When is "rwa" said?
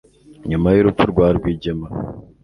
1.11-1.27